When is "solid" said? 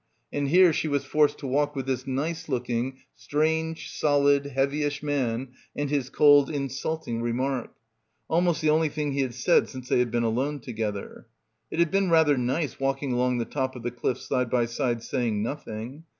3.91-4.45